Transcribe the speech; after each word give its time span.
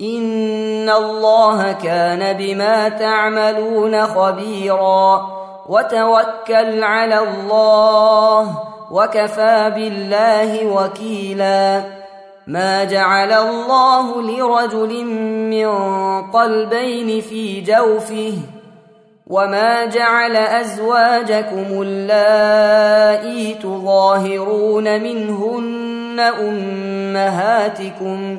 ان 0.00 0.90
الله 0.90 1.72
كان 1.72 2.36
بما 2.36 2.88
تعملون 2.88 4.06
خبيرا 4.06 5.26
وتوكل 5.68 6.84
على 6.84 7.18
الله 7.18 8.58
وكفى 8.90 9.72
بالله 9.74 10.66
وكيلا 10.66 11.82
ما 12.46 12.84
جعل 12.84 13.32
الله 13.32 14.22
لرجل 14.22 15.04
من 15.50 15.68
قلبين 16.30 17.20
في 17.20 17.60
جوفه 17.60 18.32
وما 19.26 19.84
جعل 19.84 20.36
ازواجكم 20.36 21.82
اللائي 21.82 23.54
تظاهرون 23.54 25.02
منهن 25.02 26.20
امهاتكم 26.20 28.38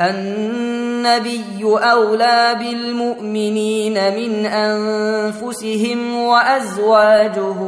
النبي 0.00 1.64
أولى 1.64 2.56
بالمؤمنين 2.58 3.94
من 4.14 4.46
أنفسهم 4.46 6.14
وأزواجه 6.22 7.60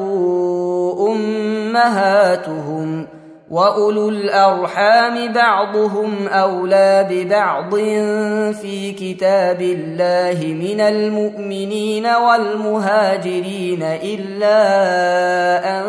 أمهاتهم 1.13 3.07
واولو 3.51 4.09
الارحام 4.09 5.33
بعضهم 5.33 6.29
اولى 6.29 7.07
ببعض 7.11 7.75
في 8.55 8.93
كتاب 8.93 9.63
الله 9.63 10.47
من 10.47 10.81
المؤمنين 10.81 12.07
والمهاجرين 12.07 13.83
الا 13.83 14.61
ان 15.81 15.85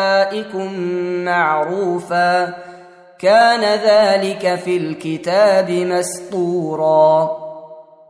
معروفا 1.26 2.54
كان 3.20 3.62
ذلك 3.62 4.56
في 4.56 4.78
الكتاب 4.78 5.72
مسطورا 5.72 7.40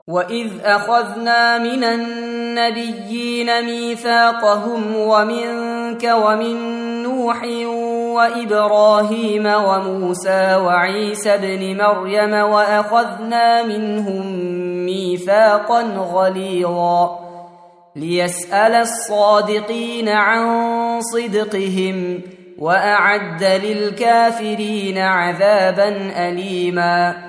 واذ 0.07 0.49
اخذنا 0.63 1.57
من 1.57 1.83
النبيين 2.49 3.65
ميثاقهم 3.65 4.95
ومنك 4.95 6.03
ومن 6.03 6.55
نوح 7.03 7.43
وابراهيم 8.15 9.45
وموسى 9.45 10.55
وعيسى 10.55 11.33
ابن 11.33 11.77
مريم 11.77 12.33
واخذنا 12.33 13.63
منهم 13.63 14.25
ميثاقا 14.85 15.81
غليظا 16.13 17.19
ليسال 17.95 18.75
الصادقين 18.75 20.09
عن 20.09 20.45
صدقهم 21.01 22.21
واعد 22.57 23.43
للكافرين 23.43 24.97
عذابا 24.97 25.87
اليما 26.29 27.28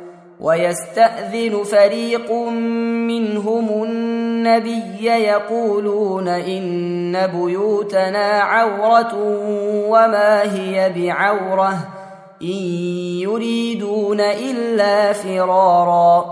ويستأذن 0.41 1.63
فريق 1.63 2.31
منهم 3.07 3.83
النبي 3.83 5.05
يقولون 5.05 6.27
إن 6.27 7.27
بيوتنا 7.27 8.27
عورة 8.27 9.15
وما 9.87 10.55
هي 10.55 10.93
بعورة 10.95 11.77
إن 12.41 12.61
يريدون 13.21 14.21
إلا 14.21 15.13
فرارا 15.13 16.25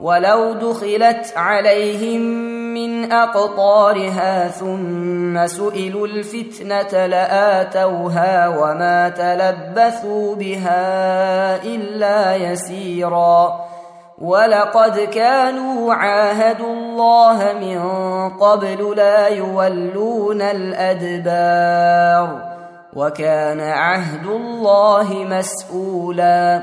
ولو 0.00 0.52
دخلت 0.52 1.32
عليهم 1.36 2.61
من 2.74 3.12
أقطارها 3.12 4.48
ثم 4.48 5.46
سئلوا 5.46 6.06
الفتنة 6.06 7.06
لآتوها 7.06 8.48
وما 8.48 9.08
تلبثوا 9.08 10.34
بها 10.34 11.56
إلا 11.64 12.36
يسيرا 12.36 13.60
ولقد 14.18 14.98
كانوا 14.98 15.94
عاهدوا 15.94 16.72
الله 16.72 17.52
من 17.60 17.80
قبل 18.28 18.96
لا 18.96 19.28
يولون 19.28 20.42
الأدبار 20.42 22.28
وكان 22.96 23.60
عهد 23.60 24.26
الله 24.26 25.14
مسؤولا 25.14 26.62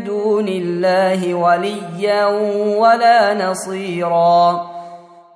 دون 0.00 0.48
الله 0.48 1.34
وليا 1.34 2.26
ولا 2.78 3.34
نصيرا. 3.34 4.72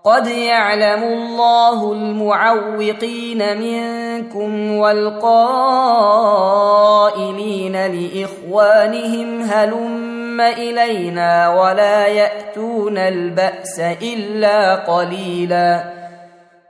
قد 0.05 0.27
يعلم 0.27 1.03
الله 1.05 1.93
المعوقين 1.93 3.59
منكم 3.59 4.77
والقائلين 4.77 5.87
لإخوانهم 7.73 9.41
هلم 9.41 10.41
إلينا 10.41 11.49
ولا 11.49 12.07
يأتون 12.07 12.99
البأس 12.99 13.81
إلا 14.03 14.75
قليلا. 14.75 16.06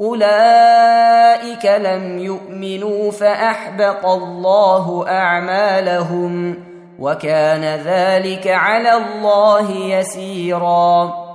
اولئك 0.00 1.66
لم 1.66 2.18
يؤمنوا 2.18 3.10
فاحبط 3.10 4.06
الله 4.06 5.04
اعمالهم 5.08 6.54
وكان 6.98 7.64
ذلك 7.84 8.46
على 8.46 8.92
الله 8.94 9.70
يسيرا 9.70 11.26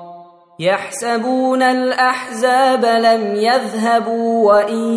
يحسبون 0.60 1.62
الاحزاب 1.62 2.86
لم 2.86 3.36
يذهبوا 3.36 4.54
وان 4.54 4.94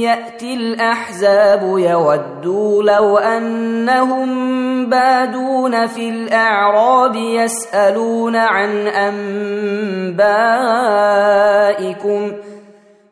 ياتي 0.00 0.54
الاحزاب 0.54 1.62
يودوا 1.62 2.82
لو 2.82 3.18
انهم 3.18 4.28
بادون 4.90 5.86
في 5.86 6.08
الاعراب 6.08 7.16
يسالون 7.16 8.36
عن 8.36 8.86
انبائكم 8.86 10.48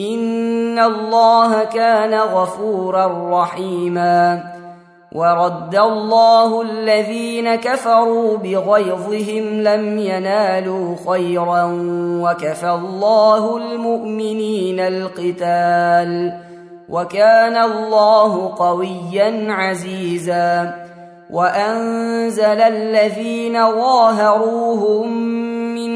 ان 0.00 0.78
الله 0.78 1.64
كان 1.64 2.14
غفورا 2.14 3.40
رحيما. 3.42 4.42
ورد 5.12 5.74
الله 5.76 6.62
الذين 6.62 7.54
كفروا 7.54 8.36
بغيظهم 8.36 9.60
لم 9.60 9.98
ينالوا 9.98 10.96
خيرا 11.08 11.64
وكفى 12.22 12.70
الله 12.70 13.56
المؤمنين 13.56 14.80
القتال 14.80 16.40
وكان 16.88 17.56
الله 17.56 18.54
قويا 18.56 19.52
عزيزا. 19.52 20.74
وانزل 21.30 22.60
الذين 22.60 23.72
ظاهروهم 23.72 25.55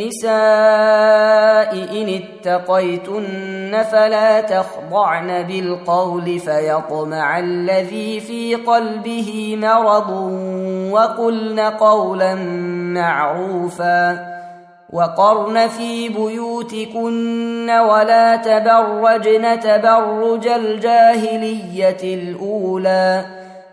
النساء 0.00 1.72
إن 2.02 2.22
اتقيتن 2.22 3.82
فلا 3.92 4.40
تخضعن 4.40 5.42
بالقول 5.42 6.38
فيطمع 6.38 7.38
الذي 7.38 8.20
في 8.20 8.54
قلبه 8.54 9.56
مرض 9.60 10.10
وقلن 10.92 11.60
قولا 11.60 12.34
معروفا 12.94 14.28
وقرن 14.92 15.68
في 15.68 16.08
بيوتكن 16.08 17.70
ولا 17.70 18.36
تبرجن 18.36 19.60
تبرج 19.60 20.48
الجاهلية 20.48 22.14
الأولى 22.14 23.24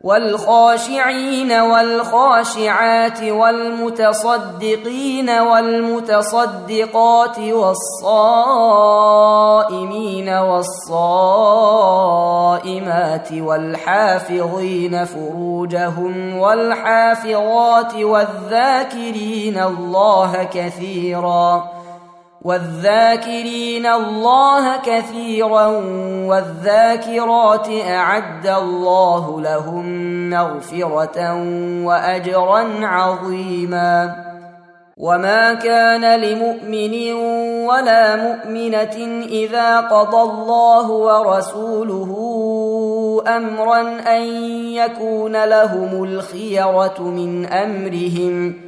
والخاشعين 0.00 1.52
والخاشعات 1.52 3.22
والمتصدقين 3.22 5.30
والمتصدقات 5.30 7.38
والصائمين 7.38 7.88
والصائمات 10.28 10.88
والحافظين 13.32 15.04
فروجهم 15.04 16.36
والحافظات 16.36 17.94
والذاكرين 17.94 19.58
الله 19.58 20.44
كثيراً 20.44 21.77
والذاكرين 22.48 23.86
الله 23.86 24.76
كثيرا 24.76 25.66
والذاكرات 26.26 27.68
أعد 27.88 28.46
الله 28.46 29.40
لهم 29.40 29.84
مغفرة 30.30 31.34
واجرا 31.84 32.86
عظيما. 32.86 34.24
وما 34.96 35.54
كان 35.54 36.20
لمؤمن 36.20 37.12
ولا 37.66 38.16
مؤمنة 38.16 39.24
إذا 39.28 39.80
قضى 39.80 40.30
الله 40.30 40.90
ورسوله 40.90 42.12
امرا 43.36 43.80
أن 44.16 44.22
يكون 44.72 45.44
لهم 45.44 46.04
الخيرة 46.04 47.00
من 47.00 47.46
أمرهم. 47.46 48.67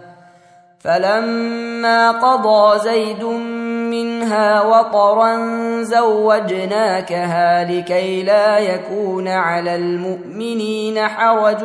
فلما 0.83 2.11
قضى 2.11 2.79
زيد 2.79 3.23
منها 3.93 4.61
وطرا 4.61 5.37
زوجناكها 5.83 7.63
لكي 7.63 8.23
لا 8.23 8.57
يكون 8.57 9.27
على 9.27 9.75
المؤمنين 9.75 11.07
حرج 11.07 11.59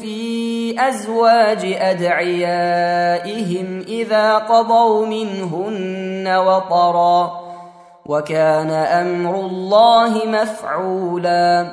في 0.00 0.74
أزواج 0.88 1.76
أدعيائهم 1.80 3.04
إذا 3.88 4.34
قضوا 4.34 5.06
منهن 5.06 6.36
وطرا 6.36 7.46
وكان 8.06 8.70
أمر 8.70 9.34
الله 9.40 10.22
مفعولا. 10.26 11.66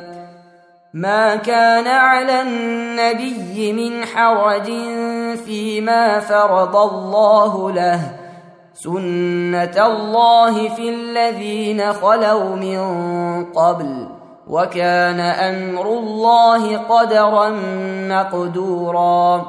ما 0.94 1.36
كان 1.36 1.88
على 1.88 2.42
النبي 2.42 3.74
من 3.74 4.06
حرج 4.06 4.70
فيما 5.36 6.20
فرض 6.20 6.76
الله 6.76 7.72
له. 7.72 8.00
سنه 8.74 9.86
الله 9.86 10.70
في 10.70 10.90
الذين 10.90 11.94
خلوا 11.94 12.56
من 12.56 12.80
قبل. 13.46 14.08
وكان 14.48 15.20
أمر 15.20 15.86
الله 15.88 16.78
قدرا 16.78 17.50
مقدورا. 18.10 19.46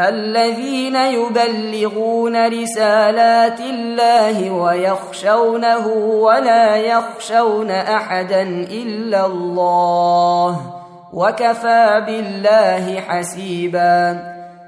الذين 0.00 0.96
يبلغون 0.96 2.62
رسالات 2.62 3.60
الله 3.60 4.50
ويخشونه 4.50 5.86
ولا 5.96 6.76
يخشون 6.76 7.70
احدا 7.70 8.42
الا 8.42 9.26
الله. 9.26 10.60
وكفى 11.12 12.02
بالله 12.06 13.00
حسيبا. 13.00 14.37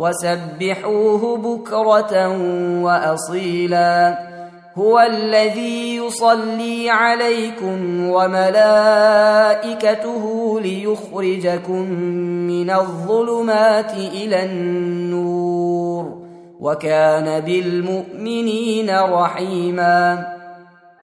وسبحوه 0.00 1.36
بكرة 1.36 2.28
وأصيلا. 2.82 4.18
هو 4.74 5.00
الذي 5.00 5.96
يصلي 5.96 6.90
عليكم 6.90 8.08
وملائكته 8.10 9.44
ليخرجكم 10.60 11.90
من 12.46 12.70
الظلمات 12.70 13.92
إلى 13.94 14.44
النور 14.44 16.20
وكان 16.60 17.40
بالمؤمنين 17.40 18.90
رحيما. 18.98 20.26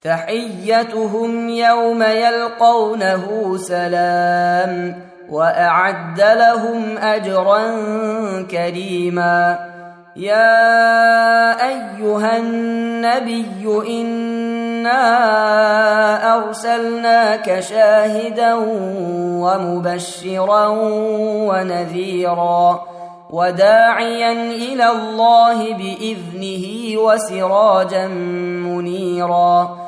تحيتهم 0.02 1.48
يوم 1.48 2.02
يلقونه 2.02 3.56
سلام. 3.56 5.02
وأعد 5.30 6.20
لهم 6.20 6.98
أجرا 6.98 7.60
كريما. 8.50 9.58
يا 10.16 11.66
أيها 11.68 12.36
النبي 12.36 13.82
إنا 13.88 15.04
أرسلناك 16.34 17.60
شاهدا 17.60 18.54
ومبشرا 19.44 20.66
ونذيرا 21.48 22.82
وداعيا 23.30 24.32
إلى 24.32 24.90
الله 24.90 25.74
بإذنه 25.74 26.96
وسراجا 27.00 28.06
منيرا. 28.66 29.87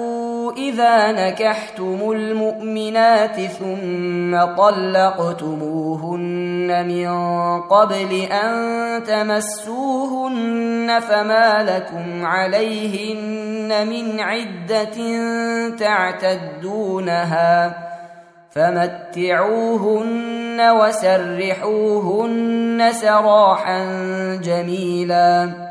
إذا 0.57 1.11
نكحتم 1.11 2.11
المؤمنات 2.11 3.41
ثم 3.41 4.45
طلقتموهن 4.55 6.07
من 6.87 7.09
قبل 7.61 8.27
أن 8.31 9.03
تمسوهن 9.03 10.99
فما 10.99 11.63
لكم 11.63 12.25
عليهن 12.25 13.87
من 13.87 14.19
عدة 14.19 14.97
تعتدونها 15.79 17.75
فمتعوهن 18.51 20.01
وسرحوهن 20.81 22.31
سراحا 22.91 23.85
جميلا 24.43 25.70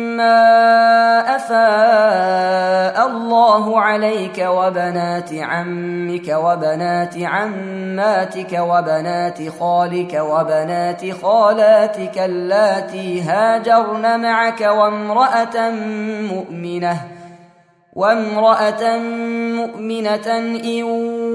افاء 1.35 3.07
الله 3.07 3.81
عليك 3.81 4.45
وبنات 4.47 5.33
عمك 5.33 6.27
وبنات 6.27 7.13
عماتك 7.17 8.59
وبنات 8.59 9.39
خالك 9.59 10.13
وبنات 10.13 11.01
خالاتك 11.21 12.17
اللاتي 12.17 13.21
هاجرن 13.21 14.21
معك 14.21 14.61
وامراه 14.61 15.69
مؤمنه 16.31 17.20
وامرأة 17.93 18.97
مؤمنة 19.55 20.27
إن 20.63 20.83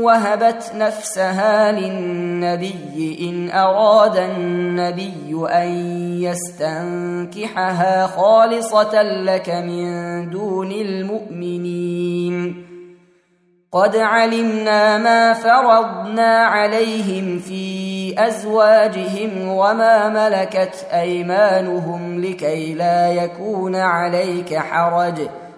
وهبت 0.03 0.73
نفسها 0.75 1.73
للنبي 1.73 3.19
إن 3.29 3.51
أراد 3.51 4.17
النبي 4.17 5.47
أن 5.49 5.69
يستنكحها 6.23 8.07
خالصة 8.07 9.03
لك 9.03 9.49
من 9.49 10.31
دون 10.31 10.73
المؤمنين. 10.73 12.67
قد 13.73 13.97
علمنا 13.97 14.99
ما 14.99 15.33
فرضنا 15.33 16.45
عليهم 16.45 17.39
في 17.39 18.15
أزواجهم 18.19 19.49
وما 19.49 20.09
ملكت 20.09 20.87
أيمانهم 20.93 22.25
لكي 22.25 22.75
لا 22.75 23.13
يكون 23.13 23.77
عليك 23.77 24.55
حرج. 24.55 25.46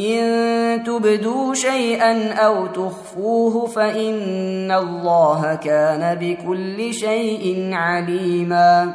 إن 0.00 0.84
تبدوا 0.84 1.54
شيئا 1.54 2.32
أو 2.32 2.66
تخفوه 2.66 3.66
فإن 3.66 4.72
الله 4.72 5.54
كان 5.54 6.18
بكل 6.18 6.94
شيء 6.94 7.70
عليما 7.72 8.94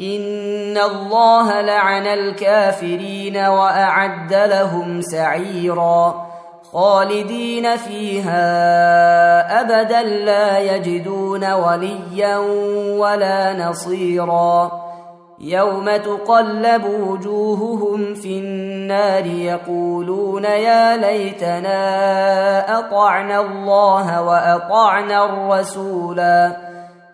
ان 0.00 0.78
الله 0.78 1.60
لعن 1.60 2.06
الكافرين 2.06 3.36
واعد 3.36 4.34
لهم 4.34 5.00
سعيرا 5.00 6.28
خالدين 6.72 7.76
فيها 7.76 8.40
ابدا 9.60 10.02
لا 10.02 10.58
يجدون 10.58 11.52
وليا 11.52 12.36
ولا 12.98 13.68
نصيرا 13.68 14.88
يوم 15.40 15.96
تقلب 15.96 16.84
وجوههم 16.84 18.14
في 18.14 18.38
النار 18.38 19.26
يقولون 19.26 20.44
يا 20.44 20.96
ليتنا 20.96 21.78
اطعنا 22.78 23.40
الله 23.40 24.22
واطعنا 24.22 25.24
الرسولا 25.24 26.67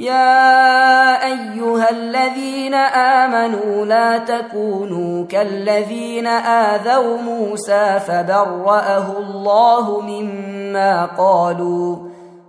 يا 0.00 1.24
أيها 1.26 1.90
الذين 1.90 2.74
آمنوا 2.74 3.86
لا 3.86 4.18
تكونوا 4.18 5.26
كالذين 5.26 6.26
آذوا 6.26 7.16
موسى 7.16 8.00
فبرأه 8.00 9.18
الله 9.18 10.00
مما 10.00 11.06
قالوا 11.06 11.96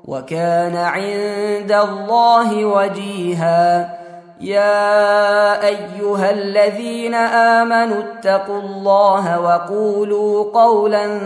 وكان 0.08 0.76
عند 0.76 1.72
الله 1.72 2.66
وجيها. 2.66 3.90
يا 4.42 5.68
أيها 5.68 6.32
الذين 6.32 7.16
آمنوا 7.16 8.04
اتقوا 8.04 8.60
الله 8.60 9.40
وقولوا 9.40 10.52
قولا 10.54 11.20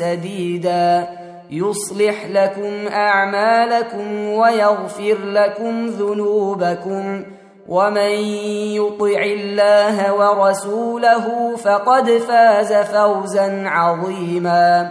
سديدا. 0.00 1.06
يصلح 1.50 2.26
لكم 2.26 2.88
أعمالكم 2.88 4.28
ويغفر 4.28 5.18
لكم 5.24 5.86
ذنوبكم 5.86 7.24
ومن 7.68 8.10
يطع 8.76 9.22
الله 9.22 10.14
ورسوله 10.14 11.56
فقد 11.56 12.10
فاز 12.10 12.72
فوزا 12.72 13.62
عظيما 13.66 14.90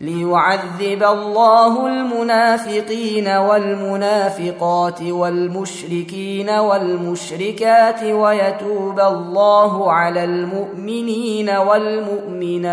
ليعذب 0.00 1.02
الله 1.02 1.86
المنافقين 1.86 3.28
والمنافقات 3.28 5.02
والمشركين 5.02 6.50
والمشركات 6.50 8.02
ويتوب 8.02 9.00
الله 9.00 9.92
على 9.92 10.24
المؤمنين 10.24 11.50
والمؤمنات 11.50 12.66